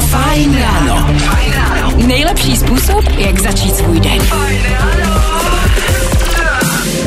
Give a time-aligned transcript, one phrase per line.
[0.00, 1.10] Fajn ráno.
[2.06, 4.18] Nejlepší způsob, jak začít svůj den.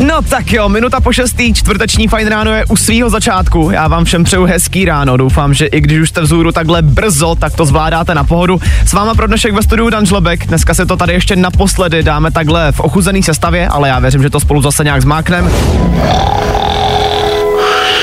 [0.06, 3.70] No tak jo, minuta po šestý, čtvrteční fajn ráno je u svýho začátku.
[3.72, 5.18] Já vám všem přeju hezký ráno.
[5.18, 8.62] Doufám, že i když už jste vzhůru takhle brzo, tak to zvládáte na pohodu.
[8.86, 10.48] S váma pro dnešek ve studiu Dan Žlebek.
[10.48, 14.30] Dneska se to tady ještě naposledy dáme takhle v ochuzený sestavě, ale já věřím, že
[14.30, 15.52] to spolu zase nějak zmáknem.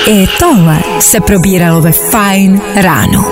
[0.06, 3.30] I tohle se probíralo ve Fajn ráno.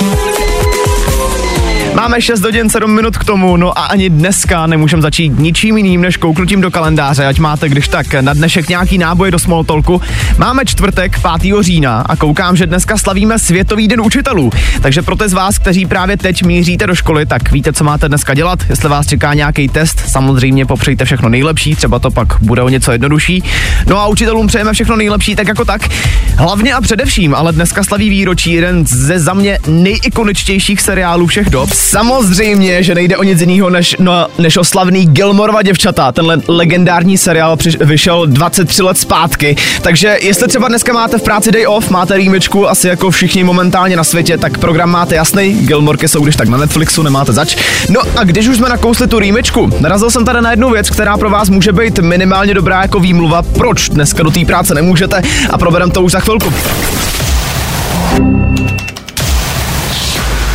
[1.95, 6.01] Máme 6 hodin 7 minut k tomu, no a ani dneska nemůžeme začít ničím jiným
[6.01, 10.01] než kouknutím do kalendáře, ať máte když tak na dnešek nějaký náboje do Smoltolku.
[10.39, 11.55] Máme čtvrtek 5.
[11.61, 14.51] října a koukám, že dneska slavíme Světový den učitelů.
[14.83, 18.09] Takže pro ty z vás, kteří právě teď míříte do školy, tak víte, co máte
[18.09, 18.59] dneska dělat.
[18.71, 22.93] Jestli vás čeká nějaký test, samozřejmě popřejte všechno nejlepší, třeba to pak bude o něco
[22.93, 23.43] jednodušší.
[23.87, 25.89] No a učitelům přejeme všechno nejlepší, tak jako tak.
[26.37, 31.84] Hlavně a především, ale dneska slaví výročí jeden ze za mě nejikoničtějších seriálů všech dob.
[31.85, 36.13] Samozřejmě, že nejde o nic jiného než, no, než o slavný Gilmorova děvčata.
[36.13, 39.57] Tenhle legendární seriál přiš, vyšel 23 let zpátky.
[39.83, 43.97] Takže jestli třeba dneska máte v práci day off, máte rýmičku, asi jako všichni momentálně
[43.97, 45.55] na světě, tak program máte jasný.
[45.55, 47.57] Gilmorky jsou když tak na Netflixu, nemáte zač.
[47.89, 51.17] No a když už jsme nakousli tu rýmičku, narazil jsem tady na jednu věc, která
[51.17, 55.59] pro vás může být minimálně dobrá jako výmluva, proč dneska do té práce nemůžete a
[55.59, 56.53] proberem to už za chvilku.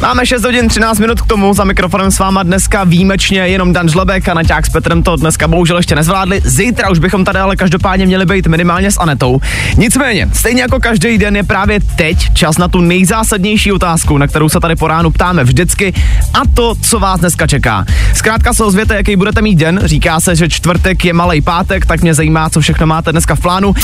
[0.00, 3.88] Máme 6 hodin 13 minut k tomu, za mikrofonem s váma dneska výjimečně jenom Dan
[3.88, 6.40] Žlebek a Naťák s Petrem to dneska bohužel ještě nezvládli.
[6.44, 9.40] Zítra už bychom tady ale každopádně měli být minimálně s Anetou.
[9.76, 14.48] Nicméně, stejně jako každý den je právě teď čas na tu nejzásadnější otázku, na kterou
[14.48, 15.92] se tady po ránu ptáme vždycky
[16.34, 17.84] a to, co vás dneska čeká.
[18.14, 19.80] Zkrátka se ozvěte, jaký budete mít den.
[19.84, 23.40] Říká se, že čtvrtek je malý pátek, tak mě zajímá, co všechno máte dneska v
[23.40, 23.74] plánu.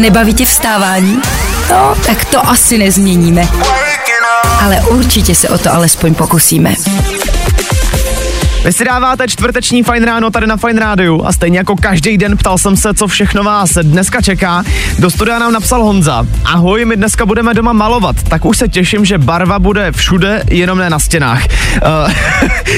[0.00, 1.18] Nebaví tě vstávání?
[1.70, 3.48] No, tak to asi nezměníme.
[4.64, 6.74] Ale určitě se o to alespoň pokusíme.
[8.64, 12.36] Vy si dáváte čtvrteční fajn ráno tady na Fajn rádiu a stejně jako každý den
[12.36, 14.64] ptal jsem se, co všechno vás dneska čeká.
[14.98, 16.26] Do studia nám napsal Honza.
[16.44, 20.78] Ahoj, my dneska budeme doma malovat, tak už se těším, že barva bude všude, jenom
[20.78, 21.44] ne na stěnách.
[21.78, 22.12] Uh,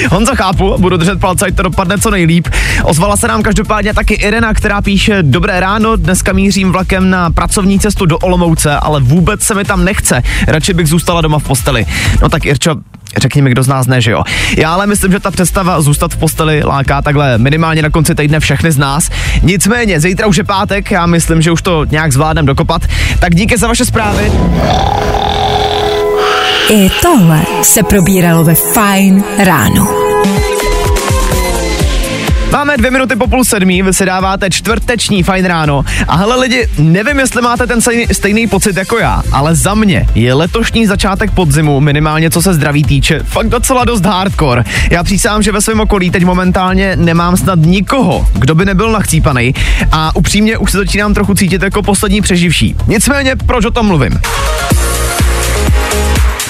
[0.09, 2.47] Honza chápu, budu držet palce, ať to dopadne co nejlíp.
[2.83, 7.79] Ozvala se nám každopádně taky Irena, která píše Dobré ráno, dneska mířím vlakem na pracovní
[7.79, 10.21] cestu do Olomouce, ale vůbec se mi tam nechce.
[10.47, 11.85] Radši bych zůstala doma v posteli.
[12.21, 12.75] No tak Irčo,
[13.17, 14.23] řekněme, kdo z nás ne, že jo.
[14.57, 18.39] Já ale myslím, že ta představa zůstat v posteli láká takhle minimálně na konci týdne
[18.39, 19.09] všechny z nás.
[19.43, 22.81] Nicméně, zítra už je pátek, já myslím, že už to nějak zvládnem dokopat.
[23.19, 24.31] Tak díky za vaše zprávy.
[26.69, 30.00] I tohle se probíralo ve Fajn ráno.
[32.51, 35.85] Máme dvě minuty po půl sedmí, vy si dáváte čtvrteční fajn ráno.
[36.07, 37.81] A hele lidi, nevím, jestli máte ten
[38.11, 42.83] stejný, pocit jako já, ale za mě je letošní začátek podzimu, minimálně co se zdraví
[42.83, 44.63] týče, fakt docela dost hardcore.
[44.89, 49.53] Já přísám, že ve svém okolí teď momentálně nemám snad nikoho, kdo by nebyl nachcípaný
[49.91, 52.75] a upřímně už se začínám trochu cítit jako poslední přeživší.
[52.87, 54.21] Nicméně, proč o tom mluvím?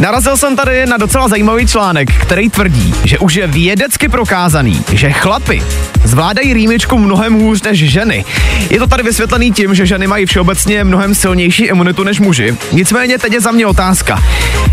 [0.01, 5.11] Narazil jsem tady na docela zajímavý článek, který tvrdí, že už je vědecky prokázaný, že
[5.11, 5.63] chlapy
[6.03, 8.25] zvládají rýmičku mnohem hůř než ženy.
[8.69, 12.57] Je to tady vysvětlený tím, že ženy mají všeobecně mnohem silnější imunitu než muži.
[12.71, 14.23] Nicméně teď je za mě otázka.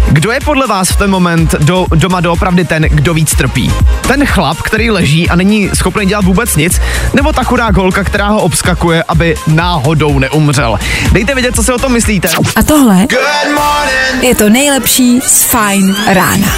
[0.08, 3.72] Kdo je podle vás v ten moment do, doma doopravdy ten, kdo víc trpí?
[4.08, 6.80] Ten chlap, který leží a není schopný dělat vůbec nic,
[7.14, 10.78] nebo ta chudá holka, která ho obskakuje, aby náhodou neumřel?
[11.12, 12.28] Dejte vědět, co si o tom myslíte.
[12.56, 13.06] A tohle
[14.22, 16.52] je to nejlepší Fajn rána.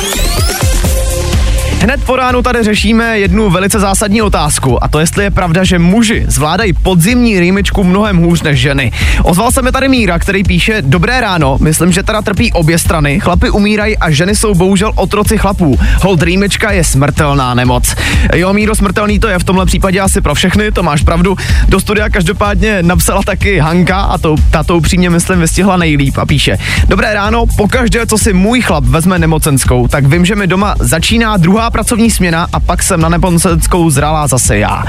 [1.83, 5.79] Hned po ránu tady řešíme jednu velice zásadní otázku a to jestli je pravda, že
[5.79, 8.93] muži zvládají podzimní rýmičku mnohem hůř než ženy.
[9.23, 13.21] Ozval se mi tady Míra, který píše Dobré ráno, myslím, že teda trpí obě strany,
[13.21, 15.79] chlapy umírají a ženy jsou bohužel otroci chlapů.
[16.03, 17.95] Hold rýmička je smrtelná nemoc.
[18.35, 21.37] Jo, Míro, smrtelný to je v tomhle případě asi pro všechny, to máš pravdu.
[21.69, 26.59] Do studia každopádně napsala taky Hanka a to, tato upřímně myslím vystihla nejlíp a píše
[26.89, 31.37] Dobré ráno, pokaždé, co si můj chlap vezme nemocenskou, tak vím, že mi doma začíná
[31.37, 34.85] druhá pracovní směna a pak jsem na nemocenskou zralá zase já.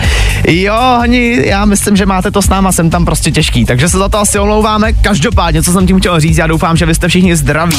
[0.48, 3.98] Jo, Hani, já myslím, že máte to s náma, jsem tam prostě těžký, takže se
[3.98, 4.94] za to asi omlouváme.
[4.94, 7.78] Každopádně, co jsem tím chtěl říct, já doufám, že vy jste všichni zdraví.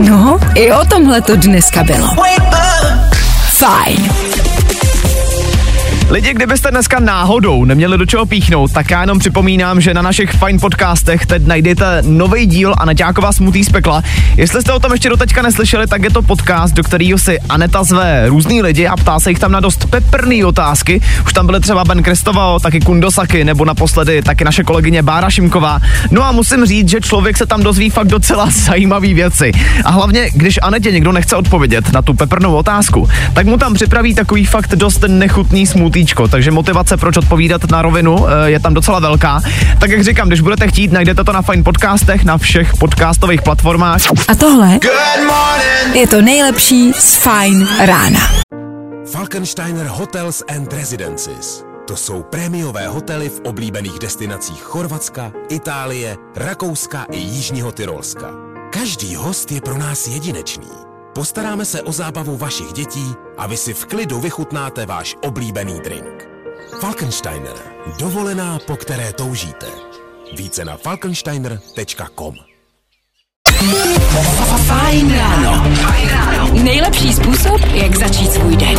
[0.00, 2.08] No, i o tomhle to dneska bylo.
[3.58, 4.27] Fajn.
[6.10, 10.30] Lidi, kdybyste dneska náhodou neměli do čeho píchnout, tak já jenom připomínám, že na našich
[10.30, 14.02] fajn podcastech teď najdete nový díl Aneťákova smutý z pekla.
[14.36, 17.84] Jestli jste o tom ještě doteďka neslyšeli, tak je to podcast, do kterého si Aneta
[17.84, 21.00] zve různý lidi a ptá se jich tam na dost peprný otázky.
[21.26, 25.80] Už tam byly třeba Ben Kristoval, taky Kundosaky, nebo naposledy taky naše kolegyně Bára Šimková.
[26.10, 29.52] No a musím říct, že člověk se tam dozví fakt docela zajímavé věci.
[29.84, 34.14] A hlavně, když Anetě někdo nechce odpovědět na tu peprnou otázku, tak mu tam připraví
[34.14, 35.66] takový fakt dost nechutný
[35.98, 36.28] smutíčko.
[36.28, 39.40] Takže motivace, proč odpovídat na rovinu, eh, je tam docela velká.
[39.80, 44.00] Tak jak říkám, když budete chtít, najdete to na Fine Podcastech, na všech podcastových platformách.
[44.28, 44.78] A tohle
[45.94, 48.20] je to nejlepší z Fine rána.
[49.12, 51.64] Falkensteiner Hotels and Residences.
[51.86, 58.28] To jsou prémiové hotely v oblíbených destinacích Chorvatska, Itálie, Rakouska i Jižního Tyrolska.
[58.72, 60.87] Každý host je pro nás jedinečný.
[61.18, 66.28] Postaráme se o zábavu vašich dětí a vy si v klidu vychutnáte váš oblíbený drink.
[66.80, 67.54] Falkensteiner.
[67.98, 69.66] Dovolená, po které toužíte.
[70.36, 72.34] Více na falkensteiner.com
[74.66, 75.64] Fajn ráno.
[76.52, 78.78] Nejlepší způsob, jak začít svůj den.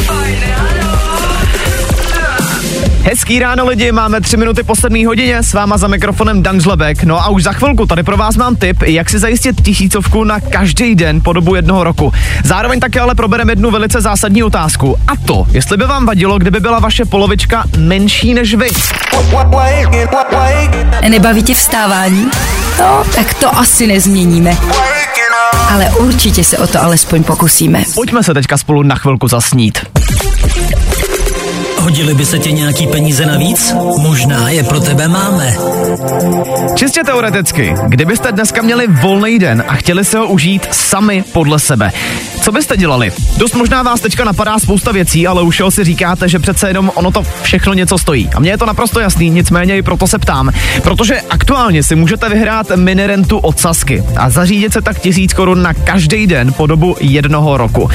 [3.04, 7.04] Hezký ráno lidi, máme tři minuty po sedmý hodině, s váma za mikrofonem Dan Žlebek.
[7.04, 10.40] No a už za chvilku tady pro vás mám tip, jak si zajistit tisícovku na
[10.40, 12.14] každý den po dobu jednoho roku.
[12.44, 14.98] Zároveň také ale probereme jednu velice zásadní otázku.
[15.08, 18.68] A to, jestli by vám vadilo, kdyby byla vaše polovička menší než vy.
[21.10, 22.28] Nebaví tě vstávání?
[22.80, 24.58] No, tak to asi nezměníme.
[25.70, 27.84] Ale určitě se o to alespoň pokusíme.
[27.96, 29.80] Pojďme se teďka spolu na chvilku zasnít.
[31.80, 33.74] Hodili by se ti nějaký peníze navíc?
[34.02, 35.56] Možná je pro tebe máme.
[36.76, 41.92] Čistě teoreticky, kdybyste dneska měli volný den a chtěli se ho užít sami podle sebe,
[42.42, 43.12] co byste dělali?
[43.38, 47.12] Dost možná vás teďka napadá spousta věcí, ale už si říkáte, že přece jenom ono
[47.12, 48.30] to všechno něco stojí.
[48.36, 50.52] A mně je to naprosto jasný, nicméně i proto se ptám.
[50.84, 55.74] Protože aktuálně si můžete vyhrát minirentu od Sasky a zařídit se tak tisíc korun na
[55.74, 57.90] každý den po dobu jednoho roku.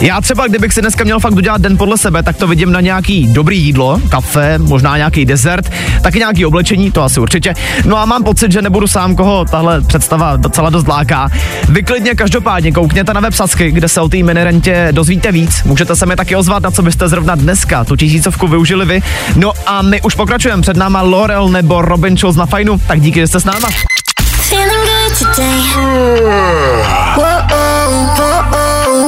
[0.00, 2.80] Já třeba, kdybych si dneska měl fakt udělat den podle sebe, tak to vidím na
[2.80, 7.54] nějaký dobrý jídlo, kafe, možná nějaký dezert, taky nějaký oblečení, to asi určitě.
[7.84, 11.28] No a mám pocit, že nebudu sám, koho tahle představa docela dost láká.
[11.68, 15.62] Vy klidně každopádně koukněte na web Sasky, kde se o té minirentě dozvíte víc.
[15.64, 19.02] Můžete se mi taky ozvat, na co byste zrovna dneska tu tisícovku využili vy.
[19.36, 23.20] No a my už pokračujeme před náma Laurel nebo Robin Schulz na fajnu, tak díky,
[23.20, 23.68] že jste s náma.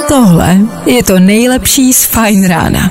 [0.09, 0.57] Tohle
[0.87, 2.91] je to nejlepší z Fajn rána.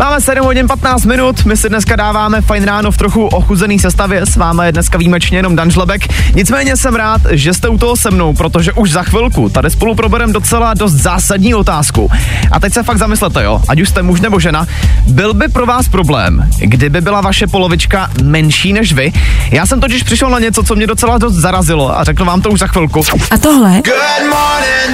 [0.00, 4.26] Máme 7 hodin 15 minut, my si dneska dáváme fajn ráno v trochu ochuzený sestavě,
[4.26, 6.02] s vámi je dneska výjimečně jenom Dan Žlebek.
[6.34, 9.94] Nicméně jsem rád, že jste u toho se mnou, protože už za chvilku tady spolu
[9.94, 12.10] proberem docela dost zásadní otázku.
[12.52, 14.66] A teď se fakt zamyslete, jo, ať už jste muž nebo žena,
[15.06, 19.12] byl by pro vás problém, kdyby byla vaše polovička menší než vy?
[19.50, 22.50] Já jsem totiž přišel na něco, co mě docela dost zarazilo a řeknu vám to
[22.50, 23.02] už za chvilku.
[23.30, 23.82] A tohle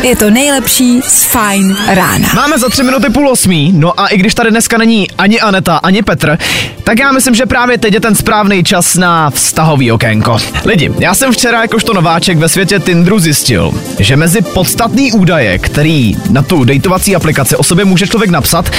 [0.02, 2.28] je to nejlepší z Fajn rána.
[2.34, 5.76] Máme za tři minuty půl osmí, no a i když tady dneska není ani Aneta,
[5.76, 6.38] ani Petr,
[6.84, 10.38] tak já myslím, že právě teď je ten správný čas na vztahový okénko.
[10.64, 16.16] Lidi, já jsem včera jakožto nováček ve světě Tinderu zjistil, že mezi podstatný údaje, který
[16.30, 18.70] na tu dejtovací aplikaci o sobě může člověk napsat,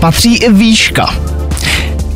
[0.00, 1.14] patří i výška.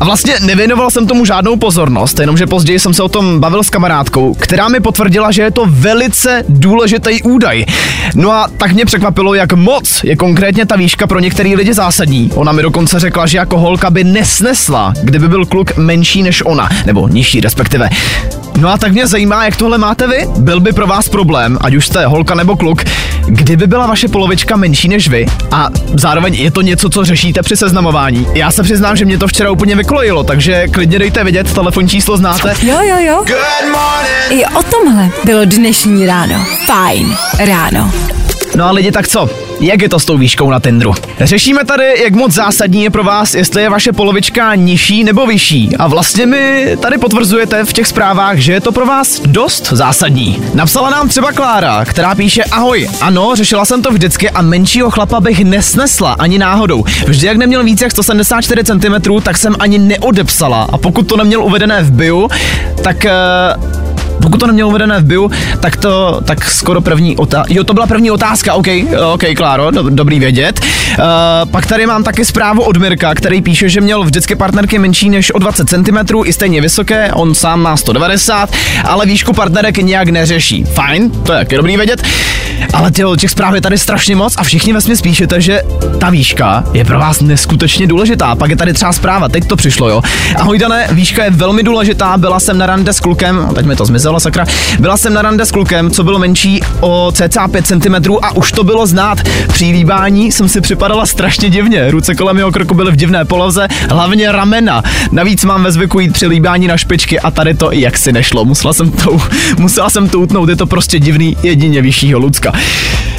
[0.00, 3.70] A vlastně nevěnoval jsem tomu žádnou pozornost, jenomže později jsem se o tom bavil s
[3.70, 7.64] kamarádkou, která mi potvrdila, že je to velice důležitý údaj.
[8.14, 12.30] No a tak mě překvapilo, jak moc je konkrétně ta výška pro některé lidi zásadní.
[12.34, 16.68] Ona mi dokonce řekla, že jako holka by nesnesla, kdyby byl kluk menší než ona,
[16.86, 17.88] nebo nižší respektive.
[18.58, 20.26] No a tak mě zajímá, jak tohle máte vy?
[20.38, 22.84] Byl by pro vás problém, ať už jste holka nebo kluk,
[23.30, 27.56] kdyby byla vaše polovička menší než vy a zároveň je to něco, co řešíte při
[27.56, 28.26] seznamování.
[28.34, 32.16] Já se přiznám, že mě to včera úplně vykolojilo, takže klidně dejte vědět, telefonní číslo
[32.16, 32.54] znáte.
[32.62, 33.24] Jo, jo, jo.
[34.30, 36.46] I o tomhle bylo dnešní ráno.
[36.66, 37.92] Fajn ráno.
[38.56, 39.49] No a lidi, tak co?
[39.60, 40.94] Jak je to s tou výškou na tendru?
[41.20, 45.76] Řešíme tady, jak moc zásadní je pro vás, jestli je vaše polovička nižší nebo vyšší.
[45.76, 50.42] A vlastně mi tady potvrzujete v těch zprávách, že je to pro vás dost zásadní.
[50.54, 55.20] Napsala nám třeba Klára, která píše Ahoj, ano, řešila jsem to vždycky a menšího chlapa
[55.20, 56.84] bych nesnesla ani náhodou.
[57.06, 60.68] Vždy, jak neměl více jak 174 cm, tak jsem ani neodepsala.
[60.72, 62.28] A pokud to neměl uvedené v bio,
[62.82, 63.06] tak
[63.64, 63.89] uh,
[64.22, 67.54] pokud to nemělo uvedené v bio, tak to, tak skoro první otázka.
[67.54, 68.66] Jo, to byla první otázka, OK,
[69.12, 70.60] OK, Kláro, do, dobrý vědět.
[70.60, 71.04] Uh,
[71.50, 75.34] pak tady mám taky zprávu od Mirka, který píše, že měl vždycky partnerky menší než
[75.34, 78.50] o 20 cm, i stejně vysoké, on sám má 190,
[78.84, 80.64] ale výšku partnerek nějak neřeší.
[80.64, 82.02] Fajn, to je taky dobrý vědět.
[82.72, 85.62] Ale tyjo, těch zpráv je tady strašně moc a všichni ve píšete, že
[85.98, 88.34] ta výška je pro vás neskutečně důležitá.
[88.34, 90.02] Pak je tady třeba zpráva, teď to přišlo, jo.
[90.36, 93.86] Ahoj Dané, výška je velmi důležitá, byla jsem na rande s klukem, teď mi to
[93.86, 94.46] zmizelo, sakra,
[94.78, 98.52] byla jsem na rande s klukem, co bylo menší o cca 5 cm a už
[98.52, 99.18] to bylo znát.
[99.48, 103.68] Při líbání jsem si připadala strašně divně, ruce kolem jeho krku byly v divné poloze,
[103.90, 104.82] hlavně ramena.
[105.12, 108.44] Navíc mám ve zvyku jít při líbání na špičky a tady to jak si nešlo.
[108.44, 109.18] Musela jsem to,
[109.58, 112.52] musela jsem to utnout, je to prostě divný jedině vyššího Lucka.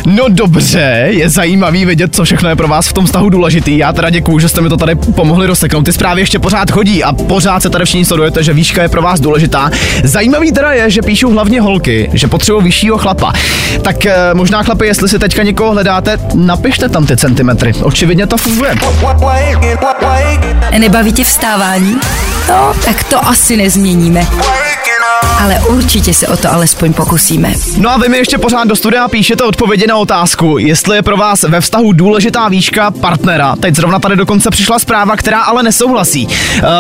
[0.06, 3.78] No dobře, je zajímavý vědět, co všechno je pro vás v tom vztahu důležitý.
[3.78, 5.86] Já teda děkuju, že jste mi to tady pomohli rozseknout.
[5.86, 9.02] Ty zprávy ještě pořád chodí a pořád se tady všichni sledujete, že výška je pro
[9.02, 9.70] vás důležitá.
[10.04, 13.34] Zajímavý teda je, že píšou hlavně holky, že potřebují vyššího chlapa.
[13.82, 17.74] Tak e, možná chlapi, jestli si teďka někoho hledáte, napište tam ty centimetry.
[17.82, 18.76] Očividně to funguje.
[20.80, 21.98] Nebaví tě vstávání?
[22.50, 24.28] No, tak to asi nezměníme
[25.42, 27.54] ale určitě se o to alespoň pokusíme.
[27.78, 31.18] No a vy mi ještě pořád do studia píšete odpovědi na otázku, jestli je pro
[31.18, 33.56] vás ve vztahu důležitá výška partnera.
[33.56, 36.28] Teď zrovna tady dokonce přišla zpráva, která ale nesouhlasí.
[36.28, 36.34] Uh,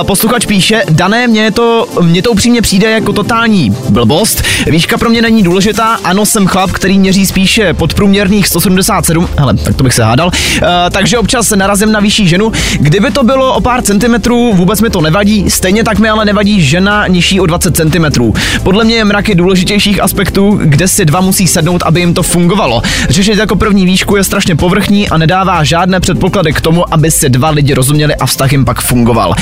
[0.07, 4.43] posluchač píše, dané, mě to, mně to upřímně přijde jako totální blbost.
[4.67, 9.75] Výška pro mě není důležitá, ano, jsem chlap, který měří spíše podprůměrných 177, hele, tak
[9.75, 12.51] to bych se hádal, uh, takže občas narazím na vyšší ženu.
[12.79, 16.61] Kdyby to bylo o pár centimetrů, vůbec mi to nevadí, stejně tak mi ale nevadí
[16.61, 18.33] žena nižší o 20 centimetrů.
[18.63, 22.81] Podle mě je mraky důležitějších aspektů, kde si dva musí sednout, aby jim to fungovalo.
[23.09, 27.29] Řešit jako první výšku je strašně povrchní a nedává žádné předpoklady k tomu, aby si
[27.29, 29.35] dva lidi rozuměli a vztah jim pak fungoval.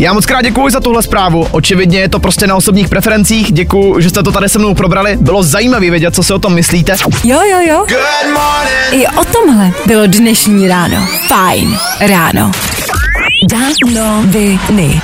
[0.00, 1.46] Já moc krát děkuji za tuhle zprávu.
[1.50, 3.52] Očividně je to prostě na osobních preferencích.
[3.52, 5.16] Děkuji, že jste to tady se mnou probrali.
[5.20, 6.96] Bylo zajímavé vědět, co si o tom myslíte.
[7.24, 7.86] Jo, jo, jo.
[8.92, 11.08] I o tomhle bylo dnešní ráno.
[11.28, 12.50] Fajn ráno.
[13.50, 15.00] Dávno viny.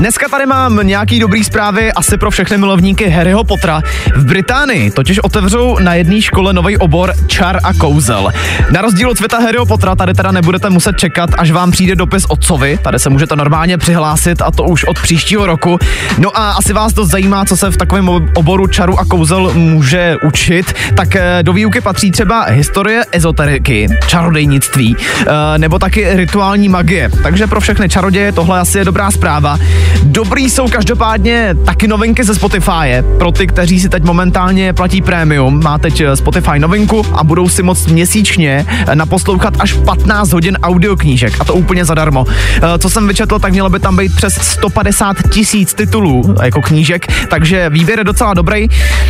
[0.00, 3.82] Dneska tady mám nějaký dobrý zprávy asi pro všechny milovníky Harryho Pottera.
[4.16, 8.28] V Británii totiž otevřou na jedné škole nový obor čar a kouzel.
[8.70, 12.24] Na rozdíl od světa Harryho Pottera tady teda nebudete muset čekat, až vám přijde dopis
[12.28, 12.78] otcovi.
[12.82, 15.78] Tady se můžete normálně přihlásit a to už od příštího roku.
[16.18, 20.16] No a asi vás to zajímá, co se v takovém oboru čaru a kouzel může
[20.24, 20.74] učit.
[20.96, 27.10] Tak eh, do výuky patří třeba historie ezoteriky, čarodejnictví eh, nebo taky rituální magie.
[27.22, 29.58] Takže pro všechny čaroděje tohle asi je dobrá zpráva.
[30.02, 33.04] Dobrý jsou každopádně taky novinky ze Spotify.
[33.18, 37.48] Pro ty, kteří si teď momentálně platí prémium, má teď eh, Spotify novinku a budou
[37.48, 42.26] si moct měsíčně eh, naposlouchat až 15 hodin audioknížek a to úplně zadarmo.
[42.28, 47.06] Eh, co jsem vyčetl, tak mělo by tam být přes 150 tisíc titulů jako knížek,
[47.28, 48.68] takže výběr je docela dobrý.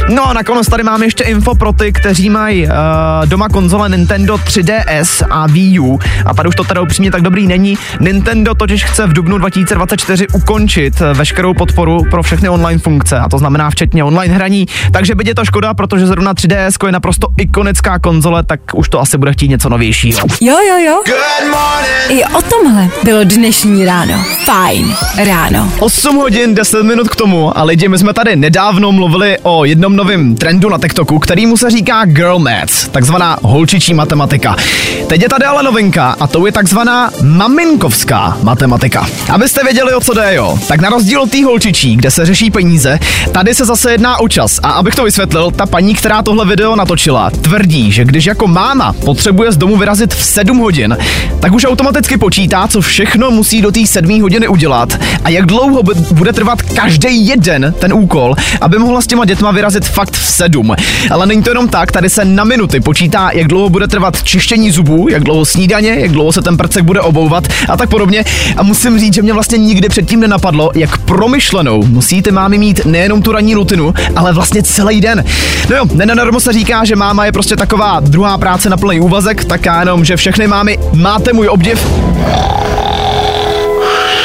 [0.08, 2.72] No a nakonec tady mám ještě info pro ty, kteří mají uh,
[3.24, 7.46] doma konzole Nintendo 3DS a Wii U a tady už to teda upřímně tak dobrý
[7.46, 7.78] není.
[8.00, 13.28] Nintendo totiž chce v dubnu 2024 ukončit ukončit veškerou podporu pro všechny online funkce, a
[13.28, 14.66] to znamená včetně online hraní.
[14.92, 19.00] Takže by je to škoda, protože zrovna 3DS je naprosto ikonická konzole, tak už to
[19.00, 20.26] asi bude chtít něco novějšího.
[20.40, 21.02] Jo, jo, jo.
[22.08, 24.14] I o tomhle bylo dnešní ráno.
[24.44, 24.94] Fajn
[25.26, 25.72] ráno.
[25.78, 29.96] 8 hodin, 10 minut k tomu a lidi, my jsme tady nedávno mluvili o jednom
[29.96, 34.56] novém trendu na TikToku, kterýmu se říká Girl Maths, takzvaná holčičí matematika.
[35.06, 39.06] Teď je tady ale novinka a to je takzvaná maminkovská matematika.
[39.32, 42.50] Abyste věděli, o co jde, jo tak na rozdíl od té holčičí, kde se řeší
[42.50, 42.98] peníze,
[43.32, 44.60] tady se zase jedná o čas.
[44.62, 48.92] A abych to vysvětlil, ta paní, která tohle video natočila, tvrdí, že když jako máma
[48.92, 50.96] potřebuje z domu vyrazit v 7 hodin,
[51.40, 55.82] tak už automaticky počítá, co všechno musí do té 7 hodiny udělat a jak dlouho
[56.12, 60.74] bude trvat každý jeden ten úkol, aby mohla s těma dětma vyrazit fakt v 7.
[61.10, 64.70] Ale není to jenom tak, tady se na minuty počítá, jak dlouho bude trvat čištění
[64.70, 68.24] zubů, jak dlouho snídaně, jak dlouho se ten prcek bude obouvat a tak podobně.
[68.56, 72.84] A musím říct, že mě vlastně nikdy předtím nenapadlo, napadlo, jak promyšlenou musíte mámy mít
[72.84, 75.24] nejenom tu ranní rutinu, ale vlastně celý den.
[75.70, 79.44] No jo, nenadarmo se říká, že máma je prostě taková druhá práce na plný úvazek,
[79.44, 81.86] tak já jenom, že všechny mámy máte můj obdiv.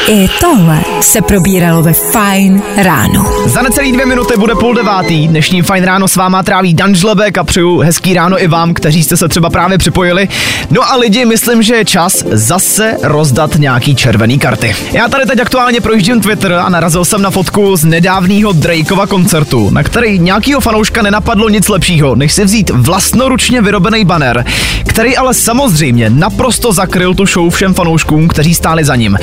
[0.08, 3.26] I tohle se probíralo ve Fine ráno.
[3.46, 5.28] Za necelý dvě minuty bude půl devátý.
[5.28, 9.04] Dnešní Fine ráno s váma tráví Dan Žlebek a přeju hezký ráno i vám, kteří
[9.04, 10.28] jste se třeba právě připojili.
[10.72, 14.76] No a lidi, myslím, že je čas zase rozdat nějaký červený karty.
[14.92, 19.70] Já tady teď aktuálně projíždím Twitter a narazil jsem na fotku z nedávného Drakeova koncertu,
[19.70, 24.46] na který nějakýho fanouška nenapadlo nic lepšího, než si vzít vlastnoručně vyrobený banner,
[24.88, 29.18] který ale samozřejmě naprosto zakryl tu show všem fanouškům, kteří stáli za ním.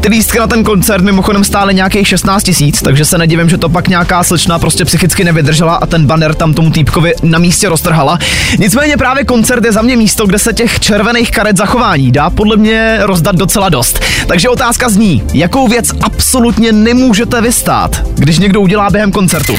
[0.00, 3.68] Ty lístky na ten koncert mimochodem stály nějakých 16 tisíc, takže se nedivím, že to
[3.68, 8.18] pak nějaká slečna prostě psychicky nevydržela a ten banner tam tomu týpkovi na místě roztrhala.
[8.58, 12.56] Nicméně právě koncert je za mě místo, kde se těch červených karet zachování dá podle
[12.56, 14.00] mě rozdat docela dost.
[14.26, 19.56] Takže otázka zní, jakou věc absolutně nemůžete vystát, když někdo udělá během koncertu.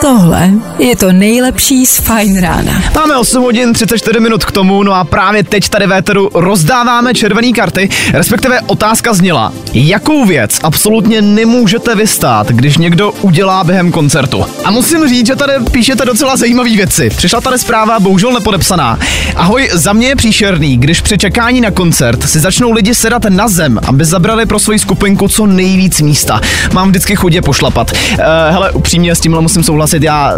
[0.00, 2.82] Tohle je to nejlepší z Fine Rána.
[2.94, 7.52] Máme 8 hodin 34 minut k tomu, no a právě teď tady véteru rozdáváme červené
[7.52, 14.44] karty, respektive otázka zněla, jakou věc absolutně nemůžete vystát, když někdo udělá během koncertu.
[14.64, 17.10] A musím říct, že tady píšete docela zajímavé věci.
[17.10, 18.98] Přišla tady zpráva, bohužel nepodepsaná.
[19.36, 23.48] Ahoj, za mě je příšerný, když při čekání na koncert si začnou lidi sedat na
[23.48, 26.40] zem, aby zabrali pro svoji skupinku co nejvíc místa.
[26.72, 27.92] Mám vždycky chudě pošlapat.
[27.92, 28.18] Uh,
[28.50, 29.87] hele, upřímně s tímhle musím souhlasit.
[29.92, 30.34] Já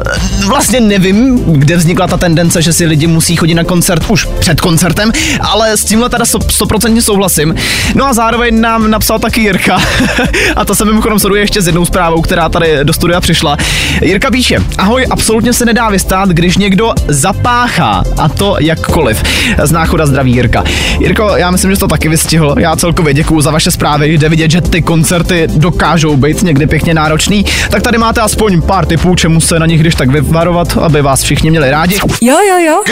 [0.46, 4.60] vlastně nevím, kde vznikla ta tendence, že si lidi musí chodit na koncert už před
[4.60, 7.54] koncertem, ale s tímhle teda stoprocentně souhlasím.
[7.94, 9.78] No a zároveň nám napsal taky Jirka,
[10.56, 13.56] a to se mimochodem sleduje ještě s jednou zprávou, která tady do studia přišla.
[14.00, 19.22] Jirka píše, ahoj, absolutně se nedá vystát, když někdo zapáchá, a to jakkoliv.
[19.62, 20.64] Z náchoda zdraví Jirka.
[21.00, 22.54] Jirko, já myslím, že to taky vystihl.
[22.58, 26.94] Já celkově děkuju za vaše zprávy, jde vidět, že ty koncerty dokážou být někdy pěkně
[26.94, 27.44] náročný.
[27.70, 31.22] Tak tady máte aspoň pár typů, čemu se na nich když tak vyvarovat, aby vás
[31.22, 31.98] všichni měli rádi.
[32.20, 32.82] Jo, jo, jo.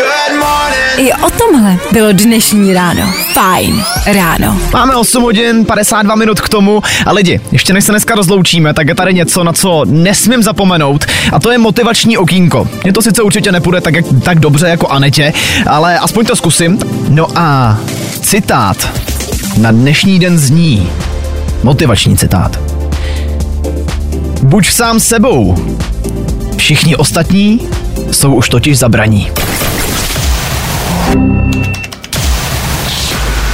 [0.96, 3.02] I o tomhle bylo dnešní ráno.
[3.32, 4.60] Fajn ráno.
[4.72, 8.88] Máme 8 hodin, 52 minut k tomu a lidi, ještě než se dneska rozloučíme, tak
[8.88, 12.68] je tady něco, na co nesmím zapomenout a to je motivační okýnko.
[12.84, 15.32] Mně to sice určitě nepůjde tak, tak dobře jako Anetě,
[15.66, 16.78] ale aspoň to zkusím.
[17.08, 17.78] No a
[18.20, 18.90] citát
[19.56, 20.90] na dnešní den zní.
[21.62, 22.60] Motivační citát.
[24.42, 25.56] Buď sám sebou.
[26.58, 27.68] Všichni ostatní
[28.10, 29.30] jsou už totiž zabraní.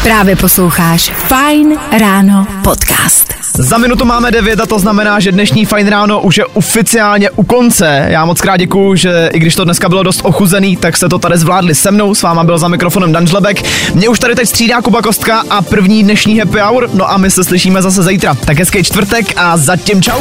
[0.02, 3.34] Právě posloucháš Fine Ráno podcast.
[3.58, 7.42] Za minutu máme 9 a to znamená, že dnešní Fine Ráno už je oficiálně u
[7.42, 8.06] konce.
[8.08, 11.18] Já moc krát děkuju, že i když to dneska bylo dost ochuzený, tak se to
[11.18, 12.14] tady zvládli se mnou.
[12.14, 13.62] S váma byl za mikrofonem Dan Žlebek.
[13.94, 16.90] Mě už tady teď střídá Kuba Kostka a první dnešní happy hour.
[16.92, 18.34] No a my se slyšíme zase zítra.
[18.34, 20.20] Tak hezký čtvrtek a zatím čau.